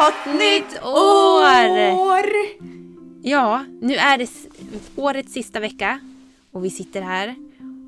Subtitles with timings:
[0.00, 2.00] Gott nytt år!
[2.00, 2.26] år!
[3.22, 4.30] Ja, nu är det
[4.96, 6.00] årets sista vecka
[6.52, 7.34] och vi sitter här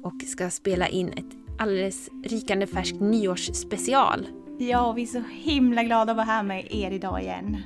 [0.03, 4.27] och ska spela in ett alldeles rykande färskt nyårsspecial.
[4.59, 7.57] Ja, vi är så himla glada att vara här med er idag igen.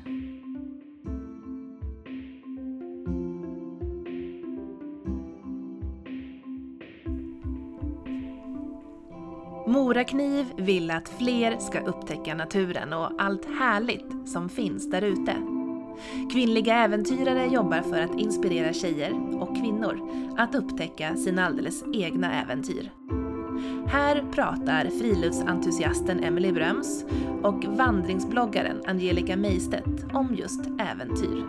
[9.97, 15.37] Morakniv vill att fler ska upptäcka naturen och allt härligt som finns där ute.
[16.33, 22.91] Kvinnliga äventyrare jobbar för att inspirera tjejer och kvinnor att upptäcka sina alldeles egna äventyr.
[23.87, 27.05] Här pratar friluftsentusiasten Emily Bröms
[27.43, 31.45] och vandringsbloggaren Angelica Meistedt om just äventyr.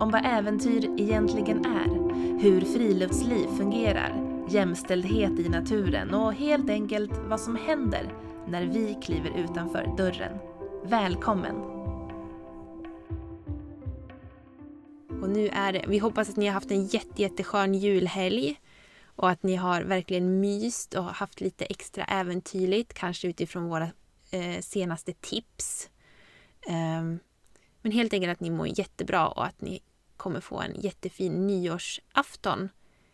[0.00, 7.40] Om vad äventyr egentligen är, hur friluftsliv fungerar, jämställdhet i naturen och helt enkelt vad
[7.40, 8.12] som händer
[8.48, 10.38] när vi kliver utanför dörren.
[10.84, 11.56] Välkommen!
[15.22, 18.60] Och nu är det, vi hoppas att ni har haft en jätte, jätteskön julhelg
[19.04, 23.90] och att ni har verkligen myst och haft lite extra äventyrligt, kanske utifrån våra
[24.30, 25.90] eh, senaste tips.
[26.66, 27.18] Um,
[27.82, 29.80] men helt enkelt att ni mår jättebra och att ni
[30.16, 32.68] kommer få en jättefin nyårsafton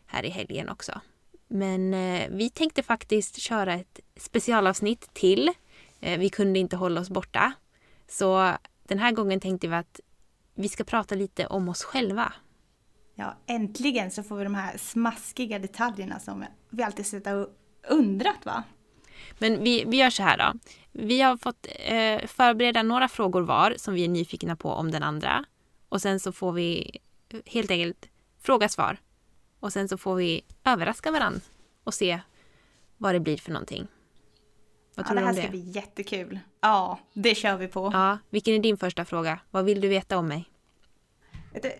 [0.07, 1.01] här i helgen också.
[1.55, 5.51] Men eh, vi tänkte faktiskt köra ett specialavsnitt till.
[6.01, 7.53] Eh, vi kunde inte hålla oss borta.
[8.09, 8.53] Så
[8.89, 10.01] den här gången tänkte vi att
[10.55, 12.33] vi ska prata lite om oss själva.
[13.15, 17.49] Ja, äntligen så får vi de här smaskiga detaljerna som vi alltid suttit och
[17.89, 18.65] undrat va?
[19.39, 20.59] Men vi, vi gör så här då.
[20.93, 25.03] Vi har fått eh, förbereda några frågor var som vi är nyfikna på om den
[25.03, 25.45] andra.
[25.89, 26.99] Och sen så får vi
[27.47, 28.09] helt enkelt
[28.43, 28.99] fråga svar.
[29.63, 31.41] Och sen så får vi överraska varandra
[31.85, 32.21] och se
[32.97, 33.87] vad det blir för någonting.
[34.95, 35.51] Vad Ja, tror det du här om ska det?
[35.51, 36.39] bli jättekul.
[36.61, 37.91] Ja, det kör vi på.
[37.93, 39.39] Ja, vilken är din första fråga?
[39.51, 40.49] Vad vill du veta om mig?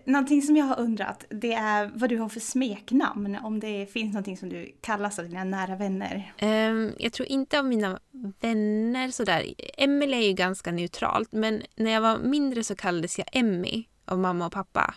[0.05, 3.35] Någonting som jag har undrat, det är vad du har för smeknamn.
[3.43, 6.33] Om det finns någonting som du kallas av dina nära vänner.
[6.37, 7.99] Ehm, jag tror inte av mina
[8.39, 9.53] vänner sådär.
[9.77, 14.19] Emily är ju ganska neutralt, men när jag var mindre så kallades jag Emmy av
[14.19, 14.95] mamma och pappa.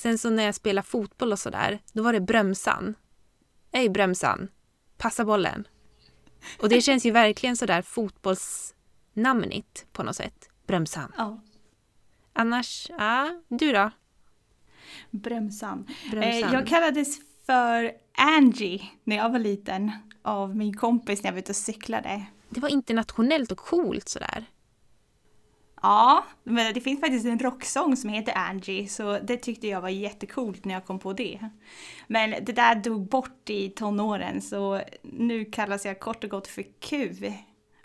[0.00, 2.94] Sen så när jag spelade fotboll och sådär, då var det Brömsan.
[3.72, 4.48] Ej Brömsan,
[4.96, 5.68] passa bollen.
[6.60, 10.48] Och det känns ju verkligen sådär fotbollsnamnigt på något sätt.
[10.66, 11.12] Brömsan.
[11.16, 11.40] Ja,
[12.32, 13.90] Annars, ja, du då?
[15.10, 15.86] Brömsan.
[16.10, 16.48] Brömsan.
[16.48, 21.40] Eh, jag kallades för Angie när jag var liten av min kompis när jag var
[21.40, 22.26] ute och cyklade.
[22.48, 24.44] Det var internationellt och coolt sådär.
[25.82, 29.88] Ja, men det finns faktiskt en rocksång som heter Angie så det tyckte jag var
[29.88, 31.48] jättecoolt när jag kom på det.
[32.06, 36.64] Men det där dog bort i tonåren så nu kallas jag kort och gott för
[36.80, 37.14] Q.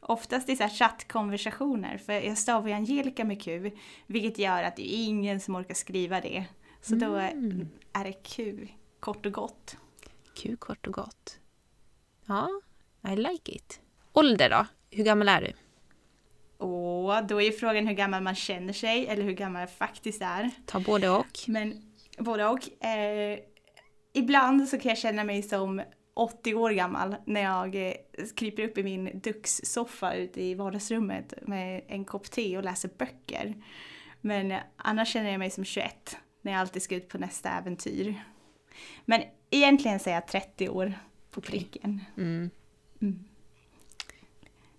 [0.02, 3.72] Oftast i så chattkonversationer för jag stavar ju Angelica med Q
[4.08, 6.46] vilket gör att det är ingen som orkar skriva det.
[6.82, 7.70] Så då Mm.
[7.94, 8.68] är det Q,
[9.00, 9.78] kort och gott.
[10.36, 11.40] Kul kort och gott.
[12.26, 12.50] Ja,
[13.12, 13.80] I like it.
[14.14, 14.66] Ålder då?
[14.92, 15.54] Hur gammal är du?
[17.28, 20.52] Då är frågan hur gammal man känner sig eller hur gammal jag faktiskt är.
[20.66, 21.40] Ta både och.
[21.48, 22.86] Men både och.
[22.86, 23.40] Eh,
[24.14, 25.82] ibland så kan jag känna mig som
[26.14, 27.94] 80 år gammal när jag eh,
[28.36, 33.54] kryper upp i min duxsoffa ute i vardagsrummet med en kopp te och läser böcker.
[34.22, 38.24] Men annars känner jag mig som 21 när jag alltid ska ut på nästa äventyr.
[39.06, 40.94] Men egentligen säger jag 30 år
[41.32, 42.02] på pricken.
[42.18, 42.50] Mm.
[43.02, 43.26] Mm.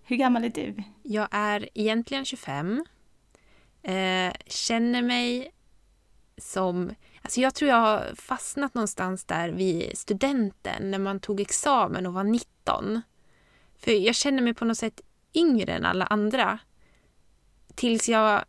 [0.09, 0.83] Hur gammal är du?
[1.03, 2.85] Jag är egentligen 25.
[3.83, 5.51] Eh, känner mig
[6.37, 6.95] som...
[7.21, 12.13] Alltså jag tror jag har fastnat någonstans där vid studenten när man tog examen och
[12.13, 13.01] var 19.
[13.77, 15.01] För jag känner mig på något sätt
[15.33, 16.59] yngre än alla andra.
[17.75, 18.43] Tills jag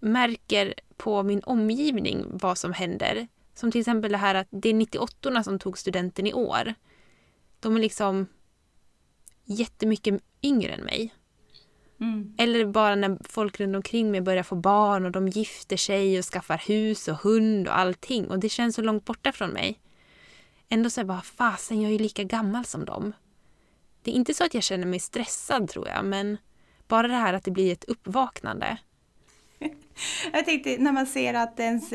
[0.00, 3.28] märker på min omgivning vad som händer.
[3.54, 6.74] Som till exempel det här att det är 98-orna som tog studenten i år.
[7.60, 8.26] De är liksom
[9.44, 11.14] jättemycket yngre än mig.
[12.00, 12.34] Mm.
[12.38, 16.24] Eller bara när folk runt omkring mig börjar få barn och de gifter sig och
[16.24, 18.30] skaffar hus och hund och allting.
[18.30, 19.80] Och det känns så långt borta från mig.
[20.68, 23.12] Ändå så är jag bara, fasen jag är ju lika gammal som dem.
[24.02, 26.36] Det är inte så att jag känner mig stressad tror jag, men
[26.88, 28.76] bara det här att det blir ett uppvaknande.
[30.32, 31.92] Jag tänkte när man ser att ens,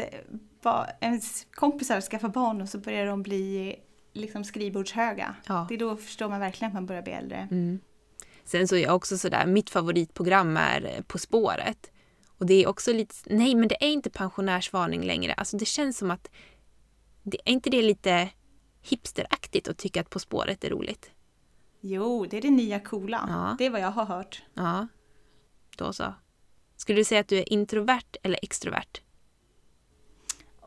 [1.02, 3.76] ens kompisar skaffar barn och så börjar de bli
[4.18, 5.36] liksom skrivbordshöga.
[5.48, 5.66] Ja.
[5.70, 7.48] Det är då förstår man verkligen att man börjar bli äldre.
[7.52, 7.80] Mm.
[8.44, 11.92] Sen så är jag också sådär, mitt favoritprogram är eh, På spåret.
[12.38, 15.34] Och det är också lite, nej men det är inte pensionärsvarning längre.
[15.34, 16.30] Alltså det känns som att,
[17.24, 18.30] det, är inte det lite
[18.82, 21.12] hipsteraktigt att tycka att På spåret är roligt?
[21.82, 23.26] Jo, det är det nya coola.
[23.30, 23.56] Ja.
[23.58, 24.44] Det är vad jag har hört.
[24.54, 24.88] Ja,
[25.78, 26.14] då så.
[26.76, 29.02] Skulle du säga att du är introvert eller extrovert?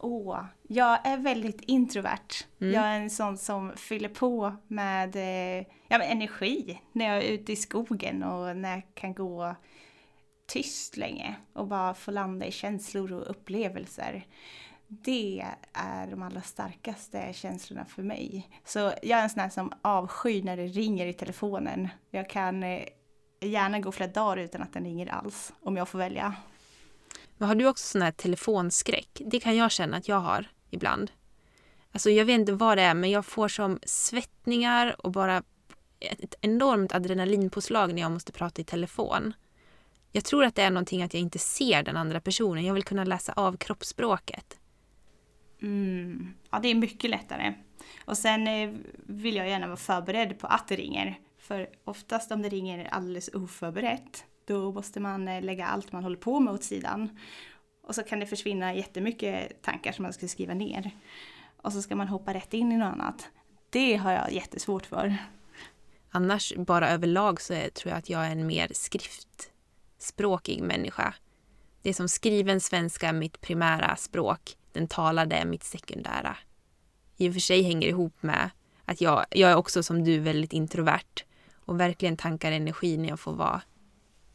[0.03, 2.45] Åh, jag är väldigt introvert.
[2.61, 2.75] Mm.
[2.75, 7.29] Jag är en sån som fyller på med, eh, ja, med energi när jag är
[7.29, 9.55] ute i skogen och när jag kan gå
[10.47, 14.27] tyst länge och bara få landa i känslor och upplevelser.
[14.87, 18.49] Det är de allra starkaste känslorna för mig.
[18.65, 21.89] Så jag är en sån här som avskyr när det ringer i telefonen.
[22.11, 22.85] Jag kan eh,
[23.41, 26.35] gärna gå flera dagar utan att den ringer alls, om jag får välja.
[27.41, 29.23] Men har du också sån här telefonskräck?
[29.27, 31.11] Det kan jag känna att jag har ibland.
[31.93, 35.43] Alltså jag vet inte vad det är, men jag får som svettningar och bara
[36.01, 39.33] ett enormt adrenalinpåslag när jag måste prata i telefon.
[40.13, 42.65] Jag tror att det är någonting att jag inte ser den andra personen.
[42.65, 44.59] Jag vill kunna läsa av kroppsspråket.
[45.63, 46.35] Mm.
[46.51, 47.55] Ja, det är mycket lättare.
[48.05, 48.75] Och sen eh,
[49.07, 51.19] vill jag gärna vara förberedd på att det ringer.
[51.39, 56.17] För oftast om det ringer alldeles oförberett, då måste man eh, lägga allt man håller
[56.17, 57.19] på med åt sidan.
[57.83, 60.91] Och så kan det försvinna jättemycket tankar som man ska skriva ner.
[61.63, 63.29] Och så ska man hoppa rätt in i något annat.
[63.71, 65.17] Det har jag jättesvårt för.
[66.11, 71.15] Annars, bara överlag, så är, tror jag att jag är en mer skriftspråkig människa.
[71.83, 74.57] Det är som skriven svenska är mitt primära språk.
[74.73, 76.37] Den talade är mitt sekundära.
[77.17, 78.51] I och för sig hänger det ihop med
[78.85, 81.25] att jag, jag är också som du väldigt introvert
[81.65, 83.63] och verkligen tankar energi när jag får vara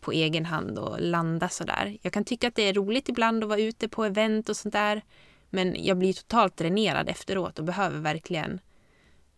[0.05, 1.97] på egen hand och landa sådär.
[2.01, 4.73] Jag kan tycka att det är roligt ibland att vara ute på event och sånt
[4.73, 5.01] där.
[5.49, 8.59] Men jag blir totalt dränerad efteråt och behöver verkligen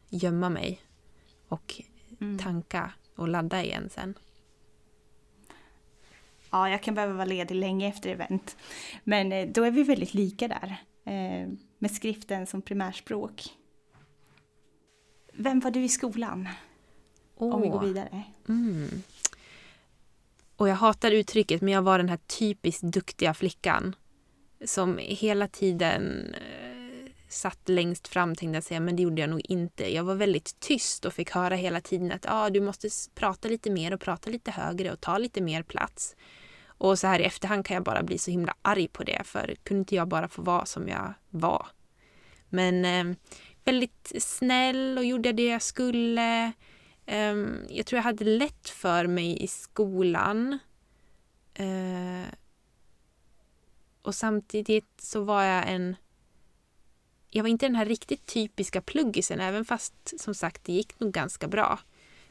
[0.09, 0.81] gömma mig
[1.47, 1.81] och
[2.21, 2.39] Mm.
[2.39, 4.13] tanka och ladda igen sen.
[6.51, 8.57] Ja, jag kan behöva vara ledig länge efter event.
[9.03, 10.75] Men eh, då är vi väldigt lika där.
[11.05, 13.43] Eh, med skriften som primärspråk.
[15.33, 16.49] Vem var du i skolan?
[17.35, 18.23] Om vi går vidare.
[18.49, 18.89] mm.
[20.57, 23.95] Och jag hatar uttrycket, men jag var den här typiskt duktiga flickan
[24.65, 29.41] som hela tiden eh, satt längst fram tänkte jag säga, men det gjorde jag nog
[29.43, 29.93] inte.
[29.93, 33.71] Jag var väldigt tyst och fick höra hela tiden att ah, du måste prata lite
[33.71, 36.15] mer och prata lite högre och ta lite mer plats.
[36.67, 39.55] Och så här i efterhand kan jag bara bli så himla arg på det, för
[39.63, 41.67] kunde inte jag bara få vara som jag var?
[42.49, 43.17] Men eh,
[43.63, 46.51] väldigt snäll och gjorde det jag skulle.
[47.07, 50.59] Ehm, jag tror jag hade lätt för mig i skolan.
[51.53, 52.33] Eh,
[54.01, 55.95] och samtidigt så var jag en...
[57.29, 61.11] Jag var inte den här riktigt typiska pluggisen, även fast som sagt det gick nog
[61.11, 61.79] ganska bra.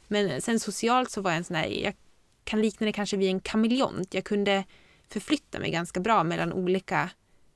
[0.08, 1.94] Men sen socialt så var jag en sån här, jag
[2.44, 4.14] kan likna det kanske vid en kameleont.
[4.14, 4.64] Jag kunde
[5.08, 7.11] förflytta mig ganska bra mellan olika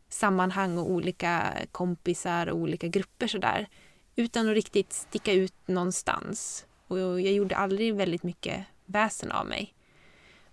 [0.08, 3.68] sammanhang och olika kompisar och olika grupper sådär.
[4.16, 6.66] Utan att riktigt sticka ut någonstans.
[6.90, 9.74] Och jag gjorde aldrig väldigt mycket väsen av mig.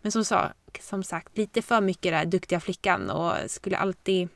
[0.01, 4.29] Men som, sa, som sagt, lite för mycket där duktiga flickan och skulle alltid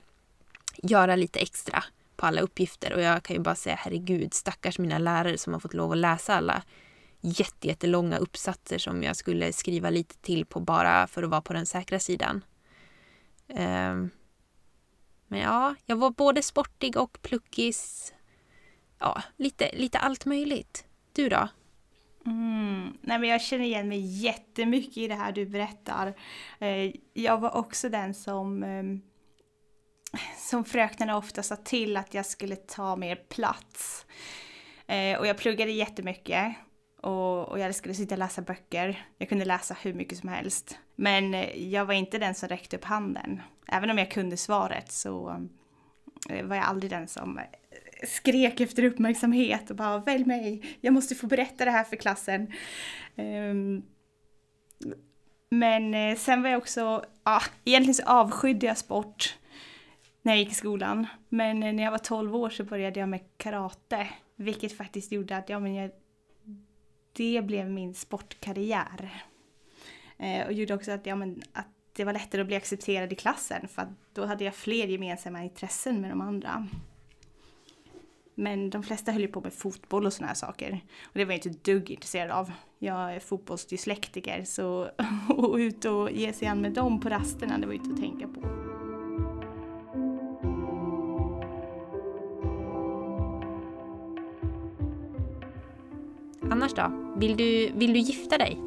[0.83, 1.83] göra lite extra
[2.15, 2.93] på alla uppgifter.
[2.93, 5.97] Och jag kan ju bara säga herregud, stackars mina lärare som har fått lov att
[5.97, 6.63] läsa alla
[7.21, 11.65] jättelånga uppsatser som jag skulle skriva lite till på bara för att vara på den
[11.65, 12.43] säkra sidan.
[13.47, 14.09] Um,
[15.27, 18.13] men ja, jag var både sportig och pluckis.
[18.99, 20.85] Ja, lite, lite allt möjligt.
[21.13, 21.49] Du då?
[22.25, 22.97] Mm.
[23.01, 26.13] Nej, men jag känner igen mig jättemycket i det här du berättar.
[26.59, 29.01] Eh, jag var också den som ehm,
[30.37, 34.05] som fröknarna ofta sa till att jag skulle ta mer plats.
[34.87, 36.55] Eh, och jag pluggade jättemycket
[37.01, 39.05] och, och jag skulle sitta och läsa böcker.
[39.17, 40.79] Jag kunde läsa hur mycket som helst.
[40.95, 43.41] Men eh, jag var inte den som räckte upp handen.
[43.67, 45.47] Även om jag kunde svaret så
[46.43, 47.39] var jag aldrig den som
[48.03, 52.51] skrek efter uppmärksamhet och bara välj mig, jag måste få berätta det här för klassen.
[53.15, 53.83] Ehm,
[55.49, 59.37] men eh, sen var jag också, ja, egentligen så avskydde jag sport
[60.21, 61.07] när jag gick i skolan.
[61.29, 65.37] Men eh, när jag var 12 år så började jag med karate, vilket faktiskt gjorde
[65.37, 65.91] att ja, men jag,
[67.13, 69.23] det blev min sportkarriär.
[70.17, 73.15] Eh, och gjorde också att, ja, men, att det var lättare att bli accepterad i
[73.15, 76.67] klassen för att då hade jag fler gemensamma intressen med de andra.
[78.35, 80.81] Men de flesta höll ju på med fotboll och såna här saker.
[81.03, 82.51] Och det var jag inte ett dugg intresserad av.
[82.79, 84.83] Jag är fotbollsdyslektiker så
[85.29, 87.99] att ut och ge sig an med dem på rasterna, det var ju inte att
[87.99, 88.41] tänka på.
[96.51, 97.13] Annars då?
[97.17, 98.57] Vill du, vill du gifta dig?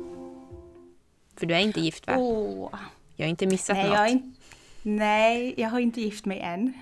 [1.37, 2.15] För du är inte gift va?
[2.19, 2.71] Åh,
[3.17, 3.97] Jag har inte missat nej, något.
[3.97, 4.35] jag är in...
[4.83, 6.73] nej, jag har inte gift mig än.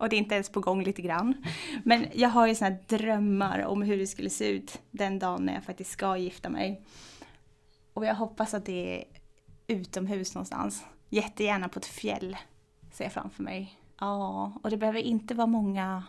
[0.00, 1.44] Och det är inte ens på gång lite grann.
[1.84, 5.44] Men jag har ju såna här drömmar om hur det skulle se ut den dagen
[5.44, 6.82] när jag faktiskt ska gifta mig.
[7.92, 9.04] Och jag hoppas att det är
[9.66, 10.84] utomhus någonstans.
[11.08, 12.36] jättegärna på ett fjäll,
[12.92, 13.78] ser jag framför mig.
[13.98, 16.04] Ja, och det behöver inte vara många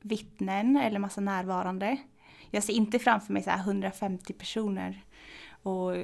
[0.00, 1.96] vittnen eller massa närvarande.
[2.50, 5.04] Jag ser inte framför mig så här 150 personer
[5.62, 5.96] och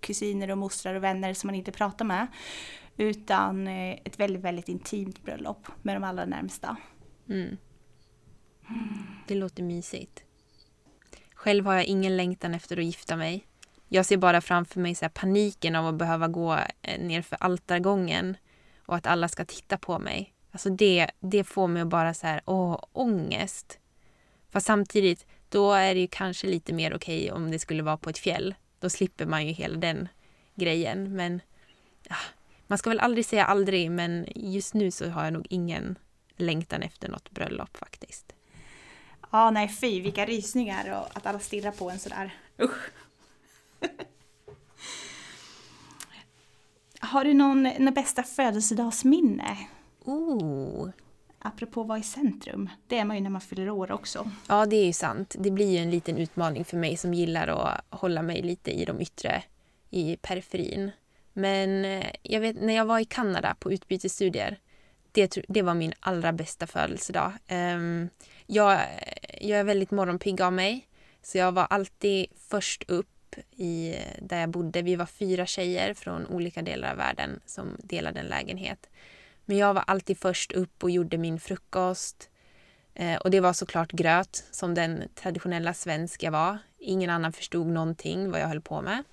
[0.00, 2.26] kusiner och mostrar och vänner som man inte pratar med.
[2.96, 6.76] Utan eh, ett väldigt, väldigt intimt bröllop med de allra närmsta.
[7.28, 7.56] Mm.
[9.26, 10.22] Det låter mysigt.
[11.34, 13.46] Själv har jag ingen längtan efter att gifta mig.
[13.88, 18.36] Jag ser bara framför mig så paniken av att behöva gå nerför ner för altargången
[18.86, 20.34] och att alla ska titta på mig.
[20.50, 23.78] Alltså det, det får mig att bara så här, åh, ångest.
[24.50, 27.96] Fast samtidigt, då är det ju kanske lite mer okej okay om det skulle vara
[27.96, 28.54] på ett fjäll.
[28.80, 30.08] Då slipper man ju hela den
[30.54, 31.16] grejen.
[31.16, 31.40] Men
[32.08, 32.16] ja,
[32.66, 35.98] man ska väl aldrig säga aldrig, men just nu så har jag nog ingen
[36.36, 38.32] längtan efter något bröllop faktiskt.
[39.30, 42.34] Ja, nej fy, vilka rysningar och att alla stirrar på en sådär.
[42.62, 42.90] Usch.
[47.00, 49.58] Har du någon, någon bästa födelsedagsminne?
[50.04, 50.88] Oh.
[51.38, 52.70] Apropå vara i centrum.
[52.86, 54.30] Det är man ju när man fyller år också.
[54.48, 55.36] Ja, det är ju sant.
[55.38, 58.84] Det blir ju en liten utmaning för mig som gillar att hålla mig lite i
[58.84, 59.42] de yttre,
[59.90, 60.90] i periferin.
[61.38, 64.58] Men eh, jag vet, när jag var i Kanada på utbytesstudier,
[65.12, 67.32] det, det var min allra bästa födelsedag.
[67.50, 68.08] Um,
[68.46, 68.80] jag,
[69.40, 70.88] jag är väldigt morgonpigg av mig,
[71.22, 74.82] så jag var alltid först upp i, eh, där jag bodde.
[74.82, 78.90] Vi var fyra tjejer från olika delar av världen som delade en lägenhet.
[79.44, 82.30] Men jag var alltid först upp och gjorde min frukost.
[82.94, 86.58] Eh, och det var såklart gröt, som den traditionella svensk jag var.
[86.78, 89.04] Ingen annan förstod någonting vad jag höll på med.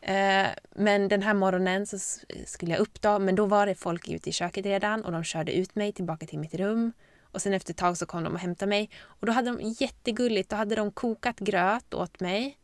[0.00, 1.98] Eh, men den här morgonen så
[2.46, 5.24] skulle jag upp då, men då var det folk ute i köket redan och de
[5.24, 6.92] körde ut mig tillbaka till mitt rum.
[7.32, 8.90] Och sen efter ett tag så kom de och hämtade mig.
[9.02, 12.58] Och då hade de jättegulligt, då hade de kokat gröt åt mig.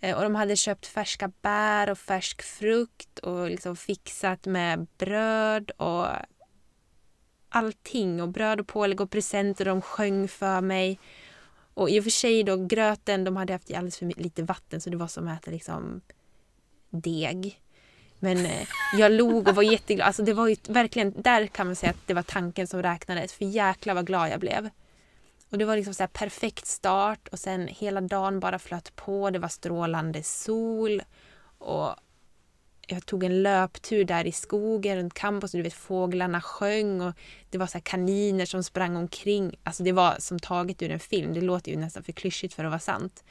[0.00, 5.70] Eh, och de hade köpt färska bär och färsk frukt och liksom fixat med bröd
[5.70, 6.06] och
[7.48, 8.22] allting.
[8.22, 9.64] Och bröd och pålägg och presenter.
[9.64, 10.98] De sjöng för mig.
[11.74, 14.80] Och i och för sig då, gröten, de hade haft i alldeles för lite vatten
[14.80, 16.00] så det var som att äta liksom
[16.90, 17.60] deg.
[18.18, 18.66] Men eh,
[18.98, 20.06] jag log och var jätteglad.
[20.06, 23.32] Alltså det var ju verkligen, där kan man säga att det var tanken som räknades.
[23.32, 24.70] För jäklar vad glad jag blev.
[25.50, 29.30] Och det var liksom så perfekt start och sen hela dagen bara flöt på.
[29.30, 31.02] Det var strålande sol
[31.58, 31.94] och
[32.86, 37.14] jag tog en löptur där i skogen runt campus och du vet fåglarna sjöng och
[37.50, 39.58] det var så kaniner som sprang omkring.
[39.62, 41.34] Alltså det var som taget ur en film.
[41.34, 43.24] Det låter ju nästan för klyschigt för att vara sant.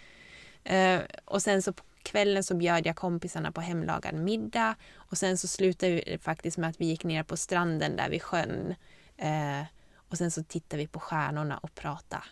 [0.71, 5.37] Uh, och sen så på kvällen så bjöd jag kompisarna på hemlagad middag och sen
[5.37, 8.75] så slutade det faktiskt med att vi gick ner på stranden där vid sjön.
[9.21, 9.63] Uh,
[10.09, 12.23] och sen så tittade vi på stjärnorna och pratade.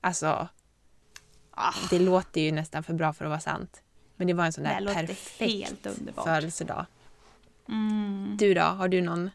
[0.00, 0.48] Alltså,
[1.50, 1.74] ah.
[1.90, 3.82] det låter ju nästan för bra för att vara sant.
[4.16, 5.86] Men det var en sån där perfekt
[6.24, 6.86] födelsedag.
[7.68, 8.36] Mm.
[8.38, 9.30] Du då, har du någon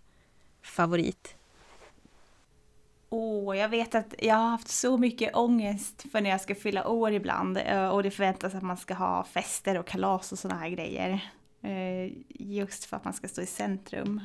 [0.62, 1.36] favorit?
[3.18, 6.56] Åh, oh, jag vet att jag har haft så mycket ångest för när jag ska
[6.56, 10.40] fylla år ibland eh, och det förväntas att man ska ha fester och kalas och
[10.40, 11.32] såna här grejer.
[11.62, 14.22] Eh, just för att man ska stå i centrum.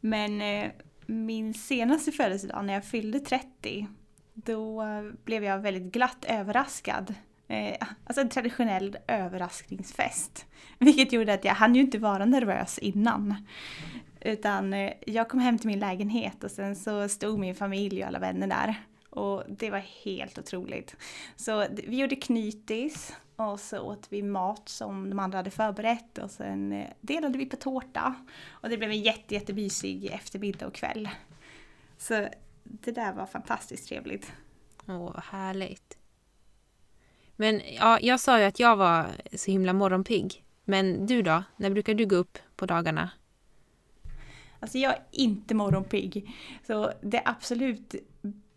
[0.00, 0.70] Men eh,
[1.06, 3.86] min senaste födelsedag när jag fyllde 30,
[4.34, 4.84] då
[5.24, 7.14] blev jag väldigt glatt överraskad.
[8.04, 10.46] Alltså en traditionell överraskningsfest.
[10.78, 13.34] Vilket gjorde att jag hann ju inte vara nervös innan.
[14.20, 18.08] Utan eh, jag kom hem till min lägenhet och sen så stod min familj och
[18.08, 18.74] alla vänner där.
[19.10, 20.96] Och det var helt otroligt.
[21.36, 26.30] Så vi gjorde knytis och så åt vi mat som de andra hade förberett och
[26.30, 28.14] sen eh, delade vi på tårta.
[28.48, 31.08] Och det blev en jätte, jättemysig eftermiddag och kväll.
[31.98, 32.28] Så
[32.62, 34.32] det där var fantastiskt trevligt.
[34.86, 35.98] Åh, vad härligt.
[37.36, 40.44] Men ja, jag sa ju att jag var så himla morgonpigg.
[40.64, 41.42] Men du då?
[41.56, 43.10] När brukar du gå upp på dagarna?
[44.60, 46.30] Alltså jag är inte morgonpigg.
[46.66, 47.94] Så det absolut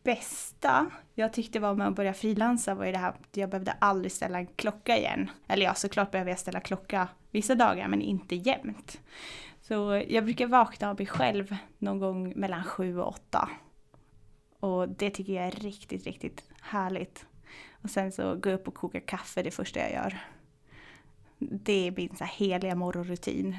[0.03, 3.71] bästa jag tyckte var med att börja frilansa var ju det här att jag behövde
[3.71, 5.29] aldrig ställa en klocka igen.
[5.47, 9.01] Eller ja, såklart behöver jag ställa klocka vissa dagar men inte jämt.
[9.61, 13.49] Så jag brukar vakna av mig själv någon gång mellan sju och åtta.
[14.59, 17.25] Och det tycker jag är riktigt, riktigt härligt.
[17.71, 20.17] Och sen så gå upp och koka kaffe det första jag gör.
[21.39, 23.55] Det är min så här heliga morgonrutin.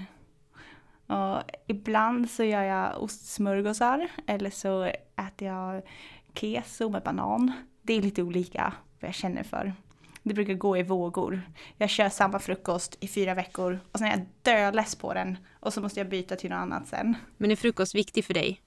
[1.13, 4.83] Och ibland så gör jag ostsmörgåsar eller så
[5.17, 5.83] äter jag
[6.35, 7.53] keso med banan.
[7.83, 9.73] Det är lite olika vad jag känner för.
[10.23, 11.43] Det brukar gå i vågor.
[11.77, 15.73] Jag kör samma frukost i fyra veckor och sen är jag döless på den och
[15.73, 17.15] så måste jag byta till något annat sen.
[17.37, 18.61] Men är frukost viktig för dig?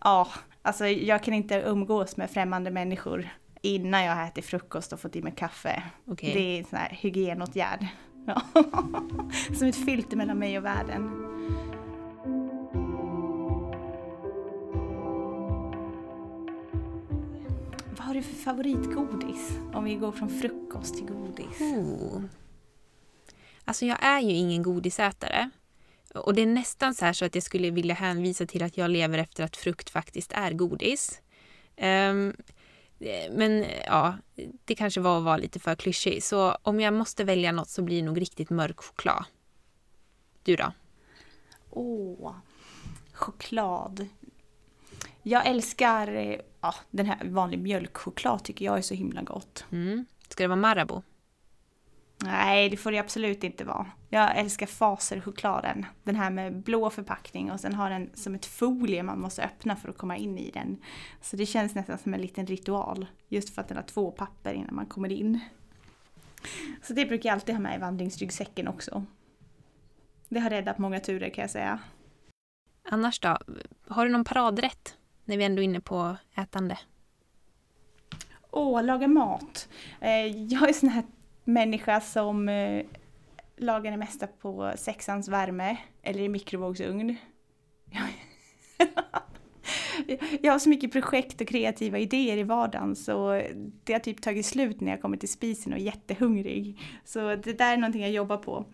[0.00, 0.28] Ja,
[0.62, 3.28] alltså jag kan inte umgås med främmande människor
[3.62, 5.82] innan jag har ätit frukost och fått i mig kaffe.
[6.06, 6.32] Okay.
[6.32, 7.86] Det är en sån här hygienåtgärd.
[8.26, 8.42] Ja.
[9.58, 11.22] Som ett filter mellan mig och världen.
[17.96, 19.58] Vad har du för favoritgodis?
[19.74, 21.60] Om vi går från frukost till godis.
[21.60, 22.22] Oh.
[23.64, 25.50] Alltså jag är ju ingen godisätare.
[26.14, 28.90] Och det är nästan så här så att jag skulle vilja hänvisa till att jag
[28.90, 31.20] lever efter att frukt faktiskt är godis.
[31.76, 32.36] Um,
[33.30, 34.16] men ja,
[34.64, 36.22] det kanske var att vara lite för klyschig.
[36.22, 39.24] Så om jag måste välja något så blir det nog riktigt mörk choklad.
[40.42, 40.72] Du då?
[41.70, 42.34] Åh,
[43.12, 44.06] choklad.
[45.22, 49.64] Jag älskar ja, den här vanlig mjölkchoklad tycker jag är så himla gott.
[49.72, 50.06] Mm.
[50.28, 51.02] Ska det vara Marabou?
[52.22, 53.86] Nej, det får det absolut inte vara.
[54.08, 55.86] Jag älskar Faser-chokladen.
[56.02, 59.76] Den här med blå förpackning och sen har den som ett folie man måste öppna
[59.76, 60.78] för att komma in i den.
[61.20, 63.06] Så det känns nästan som en liten ritual.
[63.28, 65.40] Just för att den har två papper innan man kommer in.
[66.82, 69.04] Så det brukar jag alltid ha med i vandringsryggsäcken också.
[70.28, 71.78] Det har räddat många turer kan jag säga.
[72.88, 73.38] Annars då?
[73.88, 74.96] Har du någon paradrätt?
[75.24, 76.78] När vi ändå är inne på ätande.
[78.50, 79.68] Åh, laga mat.
[80.00, 81.04] Eh, jag är sån här
[81.44, 82.86] människa som eh,
[83.56, 87.16] lagar det mesta på sexans värme eller i mikrovågsugn.
[90.40, 93.42] jag har så mycket projekt och kreativa idéer i vardagen så
[93.84, 96.80] det har typ tagit slut när jag kommer till spisen och är jättehungrig.
[97.04, 98.66] Så det där är någonting jag jobbar på.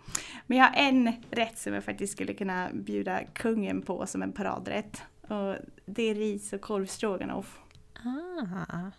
[0.47, 4.33] Men jag har en rätt som jag faktiskt skulle kunna bjuda kungen på som en
[4.33, 5.03] paradrätt.
[5.21, 7.59] Och det är ris och korvstroganoff.
[8.05, 8.91] Ah.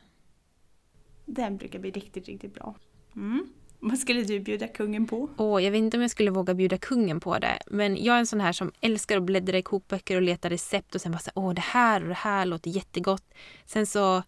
[1.25, 2.75] Den brukar bli riktigt, riktigt bra.
[3.15, 3.47] Mm.
[3.93, 5.29] Vad skulle du bjuda kungen på?
[5.37, 7.59] Åh, jag vet inte om jag skulle våga bjuda kungen på det.
[7.67, 10.95] Men jag är en sån här som älskar att bläddra i kokböcker och leta recept
[10.95, 13.33] och sen bara säga åh det här och det här låter jättegott.
[13.65, 14.23] Sen så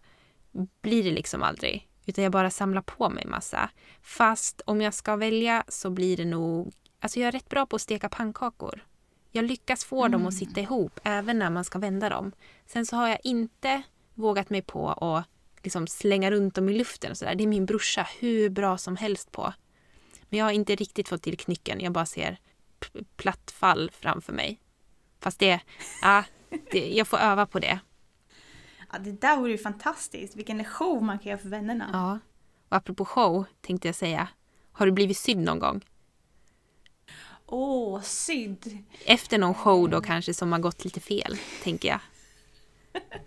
[0.82, 1.88] blir det liksom aldrig.
[2.06, 3.70] Utan jag bara samlar på mig massa.
[4.02, 6.72] Fast om jag ska välja så blir det nog...
[7.00, 8.84] Alltså jag är rätt bra på att steka pannkakor.
[9.30, 10.12] Jag lyckas få mm.
[10.12, 12.32] dem att sitta ihop även när man ska vända dem.
[12.66, 13.82] Sen så har jag inte
[14.14, 15.26] vågat mig på att
[15.66, 17.34] liksom slänga runt dem i luften och sådär.
[17.34, 19.52] Det är min brorsa hur bra som helst på.
[20.28, 21.80] Men jag har inte riktigt fått till knycken.
[21.80, 22.38] Jag bara ser
[23.16, 24.60] platt fall framför mig.
[25.20, 25.60] Fast det,
[26.02, 26.24] ja,
[26.70, 27.78] det, jag får öva på det.
[28.92, 30.36] Ja, det där vore ju fantastiskt.
[30.36, 31.90] Vilken show man kan göra för vännerna.
[31.92, 32.18] Ja.
[32.68, 34.28] Och apropå show tänkte jag säga.
[34.72, 35.84] Har du blivit sydd någon gång?
[37.46, 38.84] Åh, oh, sydd!
[39.04, 42.00] Efter någon show då kanske som har gått lite fel, tänker jag.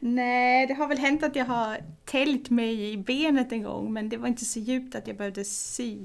[0.00, 4.08] Nej, det har väl hänt att jag har täljt mig i benet en gång men
[4.08, 5.98] det var inte så djupt att jag behövde sy.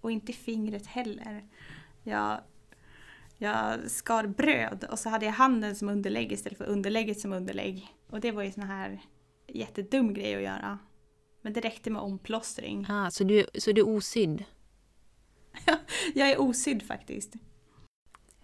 [0.00, 1.44] Och inte fingret heller.
[2.02, 2.40] Jag,
[3.38, 7.86] jag skar bröd och så hade jag handen som underlägg istället för underlägget som underlägg.
[8.10, 9.00] Och det var ju sån här
[9.46, 10.78] jättedum grej att göra.
[11.42, 12.86] Men det räckte med omplåstring.
[12.88, 14.44] Ah, så, du, så du är osydd?
[16.14, 17.34] jag är osydd faktiskt.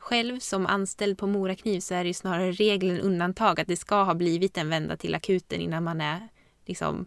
[0.02, 4.02] Själv som anställd på Morakniv så är det snarare regel än undantag att det ska
[4.02, 6.28] ha blivit en vända till akuten innan man är
[6.66, 7.06] liksom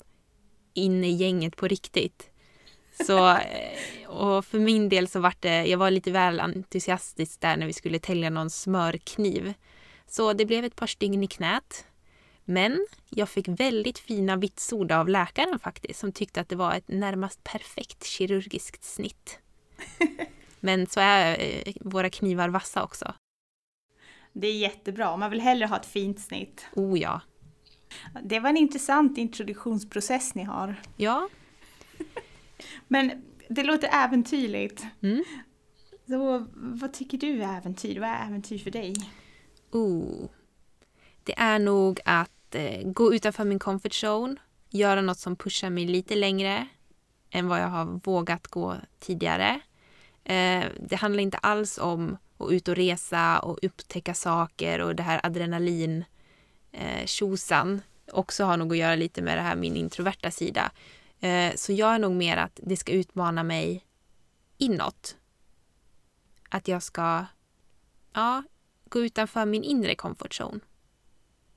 [0.74, 2.30] inne i gänget på riktigt.
[3.06, 7.58] Så, eh, och för min del så var det, jag var lite väl entusiastisk där
[7.58, 9.54] när vi skulle tälja någon smörkniv.
[10.08, 11.86] Så det blev ett par stygn i knät.
[12.46, 16.88] Men jag fick väldigt fina vitsord av läkaren faktiskt som tyckte att det var ett
[16.88, 19.40] närmast perfekt kirurgiskt snitt.
[20.66, 23.14] Men så är eh, våra knivar vassa också.
[24.34, 26.66] Det är jättebra, man vill hellre ha ett fint snitt.
[26.76, 27.22] Oh ja.
[28.24, 30.76] Det var en intressant introduktionsprocess ni har.
[30.98, 31.30] Ja.
[32.88, 34.86] Men det låter äventyrligt.
[35.02, 35.24] Mm.
[36.08, 38.00] Så vad tycker du är äventyr?
[38.00, 38.96] Vad är äventyr för dig?
[39.72, 40.30] Oh.
[41.24, 44.36] Det är nog att eh, gå utanför min comfort zone,
[44.70, 46.68] göra något som pushar mig lite längre
[47.30, 49.62] än vad jag har vågat gå tidigare.
[50.26, 55.04] Eh, det handlar inte alls om att ut och resa och upptäcka saker och det
[55.04, 56.06] här adrenalin
[56.72, 60.72] eh, tjosan också har nog att göra lite med det här min introverta sida.
[61.20, 63.86] Eh, så jag är nog mer att det ska utmana mig
[64.58, 65.18] inåt.
[66.50, 67.26] Att jag ska
[68.14, 68.44] ja,
[68.90, 70.60] gå utanför min inre comfort zone.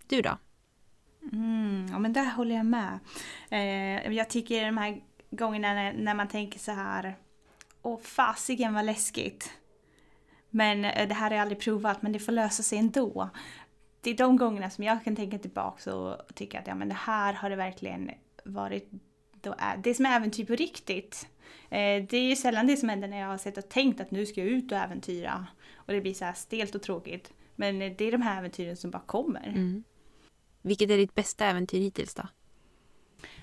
[0.07, 0.39] Du då?
[1.33, 2.99] Mm, ja men där håller jag med.
[3.51, 7.17] Eh, jag tycker de här gångerna när, när man tänker så här
[7.83, 9.51] och fasiken var läskigt.
[10.51, 13.31] Men eh, det här har jag aldrig provat men det får lösa sig ändå.
[14.01, 16.95] Det är de gångerna som jag kan tänka tillbaka och tycka att ja men det
[16.95, 18.11] här har det verkligen
[18.45, 18.91] varit
[19.41, 21.29] då är, det som är äventyr på riktigt.
[21.71, 24.11] Eh, det är ju sällan det som händer när jag har sett och tänkt att
[24.11, 25.47] nu ska jag ut och äventyra.
[25.75, 27.33] Och det blir så här stelt och tråkigt.
[27.57, 29.49] Men eh, det är de här äventyren som bara kommer.
[29.49, 29.85] Mm.
[30.63, 32.29] Vilket är ditt bästa äventyr hittills då?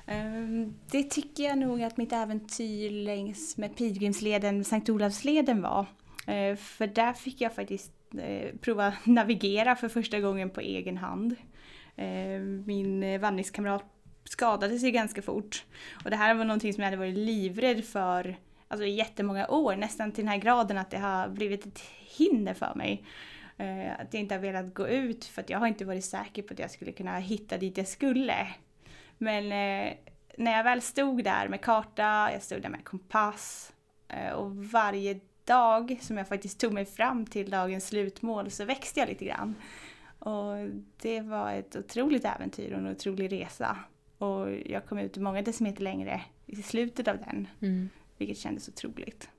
[0.08, 5.86] Ehm, det tycker jag nog att mitt äventyr längs med Pilgrimsleden, Sankt Olavsleden var.
[6.28, 11.36] Ehm, för där fick jag faktiskt eh, prova navigera för första gången på egen hand.
[11.96, 13.86] Ehm, min eh, vandringskamrat
[14.24, 15.66] skadade sig ganska fort.
[16.04, 18.38] Och det här var någonting som jag hade varit livrädd för
[18.68, 21.80] alltså, i jättemånga år, nästan till den här graden att det har blivit ett
[22.18, 23.06] hinder för mig.
[23.98, 26.54] Att jag inte har velat gå ut för att jag har inte varit säker på
[26.54, 28.48] att jag skulle kunna hitta dit jag skulle.
[29.18, 29.94] Men eh,
[30.38, 33.74] när jag väl stod där med karta, jag stod där med kompass
[34.08, 39.00] eh, och varje dag som jag faktiskt tog mig fram till dagens slutmål så växte
[39.00, 39.56] jag lite grann.
[40.20, 40.56] Och
[41.02, 43.78] det var ett otroligt äventyr och en otrolig resa.
[44.18, 47.90] Och jag kom ut många decimeter längre i slutet av den, Mm.
[48.18, 49.30] vilket kändes otroligt.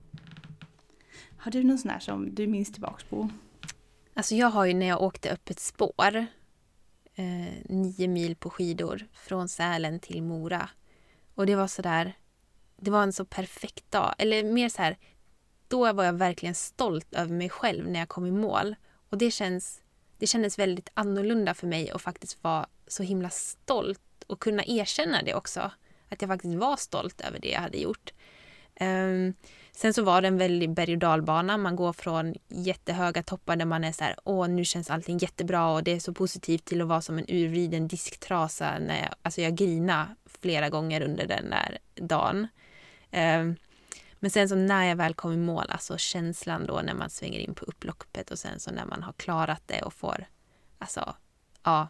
[1.39, 3.29] Har du någon sån här som du minns tillbaks på?
[4.15, 6.27] Alltså jag har ju när jag åkte upp ett spår,
[7.17, 10.69] eh, nio mil på skidor från Sälen till Mora.
[11.35, 12.13] Och det var så där,
[12.77, 14.15] det var en så perfekt dag.
[14.19, 14.97] Eller mer så här,
[15.69, 18.77] då var jag verkligen stolt över mig själv när jag kom i mål.
[19.11, 19.83] Och det, känns,
[20.19, 25.23] det kändes väldigt annorlunda för mig att faktiskt vara så himla stolt och kunna erkänna
[25.23, 25.71] det också.
[26.09, 28.13] Att jag faktiskt var stolt över det jag hade gjort.
[28.75, 29.35] Ehm,
[29.77, 31.57] sen så var det en väldig berg och dalbana.
[31.57, 35.69] Man går från jättehöga toppar där man är så här, åh nu känns allting jättebra
[35.69, 38.79] och det är så positivt till att vara som en urvriden disktrasa.
[38.79, 42.49] När jag, alltså jag grina flera gånger under den där dagen.
[43.13, 43.57] Um,
[44.21, 47.39] men sen så när jag väl kom i mål, alltså känslan då när man svänger
[47.39, 50.27] in på upploppet och sen så när man har klarat det och får,
[50.79, 51.15] alltså,
[51.63, 51.89] ja,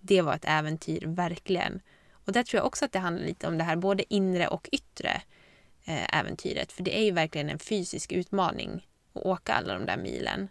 [0.00, 1.80] det var ett äventyr, verkligen.
[2.12, 4.68] Och där tror jag också att det handlar lite om det här, både inre och
[4.72, 5.22] yttre
[5.84, 6.72] äventyret.
[6.72, 10.48] För det är ju verkligen en fysisk utmaning att åka alla de där milen.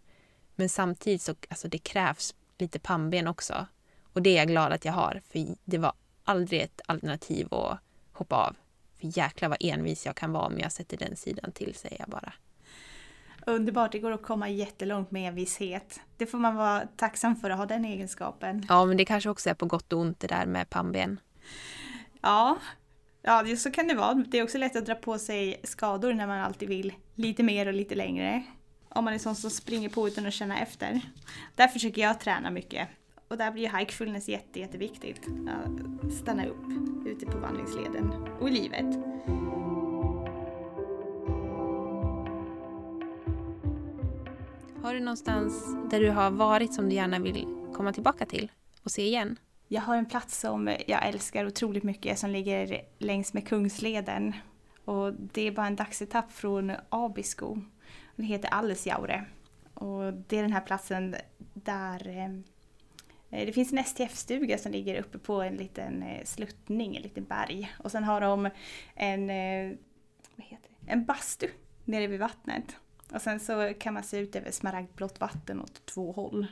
[0.55, 3.67] Men samtidigt så alltså det krävs lite pannben också.
[4.13, 7.79] Och det är jag glad att jag har, för det var aldrig ett alternativ att
[8.11, 8.55] hoppa av.
[8.99, 12.09] För jäklar vad envis jag kan vara om jag sätter den sidan till, säger jag
[12.09, 12.33] bara.
[13.45, 15.99] Underbart, det går att komma jättelångt med envishet.
[16.17, 18.65] Det får man vara tacksam för att ha den egenskapen.
[18.69, 21.19] Ja, men det kanske också är på gott och ont det där med pannben.
[22.21, 22.57] Ja,
[23.21, 24.13] ja så kan det vara.
[24.13, 27.67] Det är också lätt att dra på sig skador när man alltid vill lite mer
[27.67, 28.43] och lite längre.
[28.89, 31.01] Om man är sån som springer på utan att känna efter.
[31.55, 32.87] Där försöker jag träna mycket.
[33.27, 35.21] Och där blir ju hikefulness jätte, jätteviktigt.
[35.27, 36.65] Att stanna upp
[37.05, 38.85] ute på vandringsleden och i livet.
[44.83, 48.51] Har du någonstans där du har varit som du gärna vill komma tillbaka till
[48.83, 49.37] och se igen?
[49.71, 54.33] Jag har en plats som jag älskar otroligt mycket som ligger längs med Kungsleden.
[54.85, 57.57] Och det är bara en dagsetapp från Abisko.
[58.15, 59.25] Den heter Allesjaure.
[59.73, 61.15] Och det är den här platsen
[61.53, 67.03] där eh, det finns en STF-stuga som ligger uppe på en liten eh, sluttning, en
[67.03, 67.75] liten berg.
[67.79, 68.49] Och sen har de
[68.95, 69.77] en, eh,
[70.35, 70.91] vad heter det?
[70.91, 71.47] en bastu
[71.85, 72.75] nere vid vattnet.
[73.13, 76.47] Och sen så kan man se ut över smaragdblått vatten åt två håll.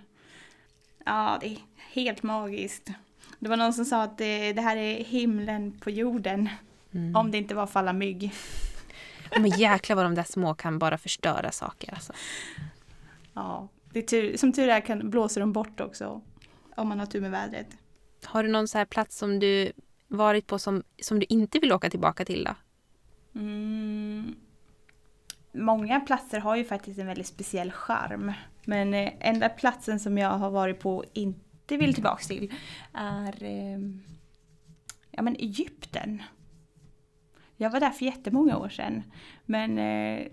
[1.05, 1.57] Ja, det är
[1.93, 2.89] helt magiskt.
[3.39, 6.49] Det var någon som sa att det, det här är himlen på jorden.
[7.15, 8.33] Om det inte var för alla mygg.
[9.31, 11.93] Men jäklar vad de där små kan bara förstöra saker.
[11.93, 12.13] Alltså.
[13.33, 16.21] Ja, det tur, som tur är kan, blåser de bort också.
[16.75, 17.67] Om man har tur med vädret.
[18.23, 19.71] Har du någon så här plats som du
[20.07, 22.55] varit på som, som du inte vill åka tillbaka till då?
[23.39, 24.35] Mm.
[25.51, 28.33] Många platser har ju faktiskt en väldigt speciell charm.
[28.65, 31.05] Men eh, enda platsen som jag har varit på och
[31.67, 32.53] inte vill tillbaks till
[32.93, 33.79] är eh,
[35.11, 36.23] ja, men Egypten.
[37.57, 39.03] Jag var där för jättemånga år sedan.
[39.45, 40.27] Men eh,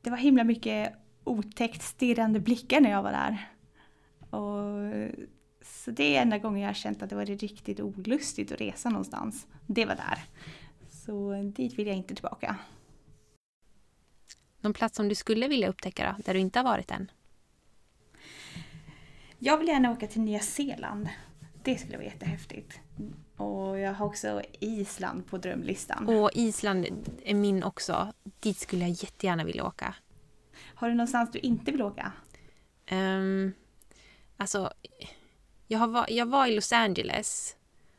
[0.00, 0.92] det var himla mycket
[1.24, 3.50] otäckt stirrande blickar när jag var där.
[4.30, 5.14] Och,
[5.62, 8.88] så det är enda gången jag har känt att det var riktigt olustigt att resa
[8.88, 9.46] någonstans.
[9.66, 10.18] Det var där.
[10.90, 12.56] Så dit vill jag inte tillbaka.
[14.60, 17.10] Någon plats som du skulle vilja upptäcka då, där du inte har varit än?
[19.42, 21.08] Jag vill gärna åka till Nya Zeeland.
[21.62, 22.80] Det skulle vara jättehäftigt.
[23.36, 26.08] Och jag har också Island på drömlistan.
[26.08, 26.86] Och Island
[27.24, 28.12] är min också.
[28.40, 29.94] Dit skulle jag jättegärna vilja åka.
[30.74, 32.12] Har du någonstans du inte vill åka?
[32.90, 33.52] Um,
[34.36, 34.72] alltså,
[35.66, 37.56] jag, har, jag var i Los Angeles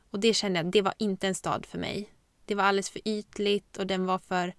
[0.10, 2.10] och det kände jag, det var inte en stad för mig.
[2.46, 4.54] Det var alldeles för ytligt och den var för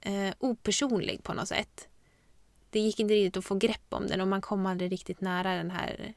[0.00, 1.88] eh, opersonlig på något sätt.
[2.76, 5.54] Det gick inte riktigt att få grepp om den och man kom aldrig riktigt nära
[5.54, 6.14] den här...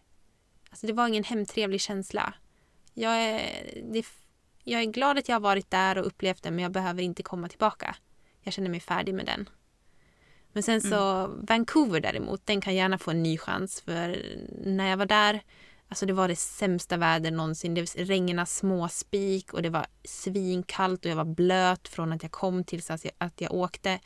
[0.70, 2.34] Alltså det var ingen hemtrevlig känsla.
[2.94, 3.42] Jag är,
[3.94, 4.06] det,
[4.64, 7.24] jag är glad att jag har varit där och upplevt den men jag behöver inte
[7.24, 7.96] komma tillbaka.
[8.42, 9.50] Jag känner mig färdig med den.
[10.54, 14.22] Men sen så Vancouver däremot, den kan gärna få en ny chans för
[14.66, 15.42] när jag var där
[15.88, 17.74] Alltså det var det sämsta väder någonsin.
[17.74, 22.64] Det regnade småspik och det var svinkallt och jag var blöt från att jag kom
[22.64, 24.00] tills att jag, att jag åkte.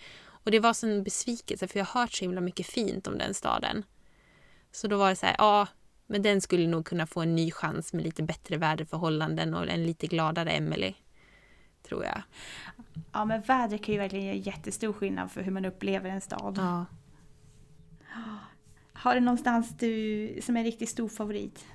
[0.43, 3.33] Och det var en besvikelse för jag har hört så himla mycket fint om den
[3.33, 3.85] staden.
[4.71, 5.67] Så då var det så här, ja,
[6.07, 9.85] men den skulle nog kunna få en ny chans med lite bättre väderförhållanden och en
[9.85, 10.93] lite gladare Emily.
[11.83, 12.21] Tror jag.
[13.11, 16.57] Ja, men vädret kan ju verkligen göra jättestor skillnad för hur man upplever en stad.
[16.57, 16.85] Ja.
[18.93, 21.65] Har du någonstans du som är en riktigt stor favorit?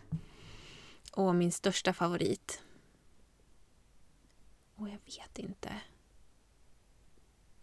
[1.12, 2.62] Och min största favorit?
[4.74, 5.68] Och jag vet inte.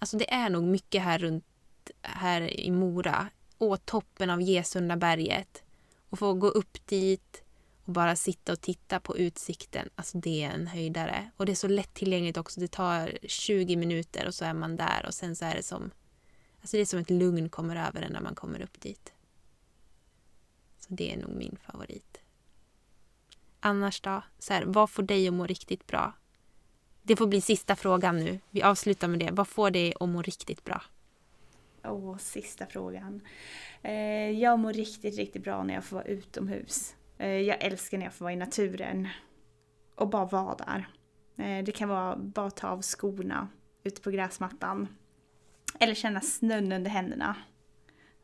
[0.06, 1.46] Alltså det är nog mycket här runt
[2.02, 3.28] här i Mora.
[3.58, 5.64] Åt toppen av Gesundaberget.
[6.10, 7.44] Och få gå upp dit
[7.86, 9.90] och bara sitta och titta på utsikten.
[9.96, 11.32] Alltså det är en höjdare.
[11.38, 12.60] Och det är så lättillgängligt också.
[12.60, 15.92] Det tar 20 minuter och så är man där och sen så är det som
[16.62, 19.14] Alltså det är som ett lugn kommer över en när man kommer upp dit.
[20.80, 22.22] Så det är nog min favorit.
[23.60, 24.24] Annars då?
[24.40, 26.14] Så här, vad får dig att må riktigt bra?
[27.08, 28.40] Det får bli sista frågan nu.
[28.50, 29.32] Vi avslutar med det.
[29.32, 30.82] Vad får dig att må riktigt bra?
[31.84, 33.22] Åh, oh, sista frågan.
[33.82, 36.96] Eh, jag mår riktigt, riktigt bra när jag får vara utomhus.
[37.18, 39.08] Eh, jag älskar när jag får vara i naturen.
[39.96, 40.88] Och bara vara där.
[41.46, 43.48] Eh, det kan vara bara ta av skorna
[43.84, 44.88] ute på gräsmattan.
[45.80, 47.36] Eller känna snön under händerna.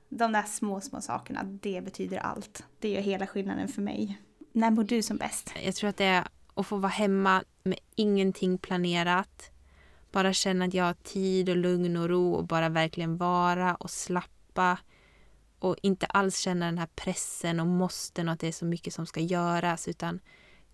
[0.09, 2.63] De där små, små sakerna, det betyder allt.
[2.79, 4.21] Det gör hela skillnaden för mig.
[4.51, 5.53] När mår du som bäst?
[5.63, 9.51] Jag tror att det är att få vara hemma med ingenting planerat.
[10.11, 13.89] Bara känna att jag har tid och lugn och ro och bara verkligen vara och
[13.89, 14.77] slappa.
[15.59, 18.93] Och inte alls känna den här pressen och måsten och att det är så mycket
[18.93, 20.19] som ska göras utan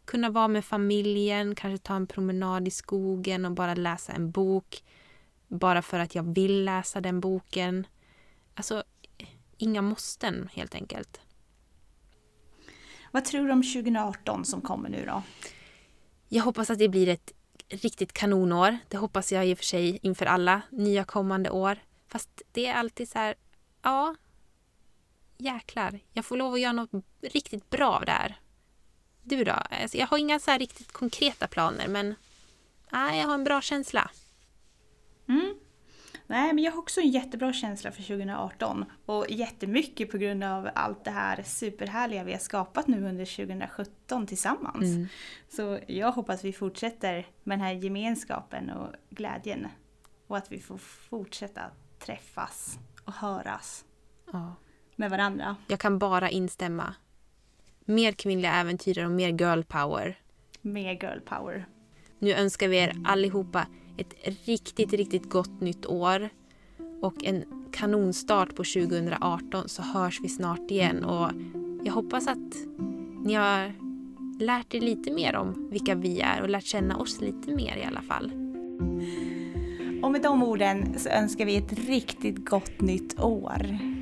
[0.05, 4.83] kunna vara med familjen, kanske ta en promenad i skogen och bara läsa en bok.
[5.47, 7.87] Bara för att jag vill läsa den boken.
[8.53, 8.83] Alltså,
[9.57, 11.21] inga måsten helt enkelt.
[13.11, 15.23] Vad tror du om 2018 som kommer nu då?
[16.29, 17.31] Jag hoppas att det blir ett
[17.69, 18.77] riktigt kanonår.
[18.87, 21.77] Det hoppas jag i och för sig inför alla nya kommande år.
[22.07, 23.35] Fast det är alltid så här,
[23.81, 24.15] ja,
[25.37, 28.39] jäklar, jag får lov att göra något riktigt bra av det här.
[29.23, 29.51] Du då?
[29.51, 32.15] Alltså, jag har inga så riktigt konkreta planer men
[32.91, 34.11] nej, jag har en bra känsla.
[35.27, 35.55] Mm.
[36.27, 40.69] Nej, men jag har också en jättebra känsla för 2018 och jättemycket på grund av
[40.75, 44.83] allt det här superhärliga vi har skapat nu under 2017 tillsammans.
[44.83, 45.07] Mm.
[45.49, 49.67] Så jag hoppas vi fortsätter med den här gemenskapen och glädjen
[50.27, 51.61] och att vi får fortsätta
[51.99, 53.85] träffas och höras
[54.31, 54.55] ja.
[54.95, 55.55] med varandra.
[55.67, 56.93] Jag kan bara instämma.
[57.85, 60.19] Mer kvinnliga äventyrare och mer girl power.
[60.61, 61.65] Mer girl power.
[62.19, 64.13] Nu önskar vi er allihopa ett
[64.45, 66.29] riktigt, riktigt gott nytt år
[67.01, 71.31] och en kanonstart på 2018 så hörs vi snart igen och
[71.83, 72.53] jag hoppas att
[73.25, 73.73] ni har
[74.39, 77.83] lärt er lite mer om vilka vi är och lärt känna oss lite mer i
[77.83, 78.31] alla fall.
[80.03, 83.96] Och med de orden så önskar vi ett riktigt gott nytt år.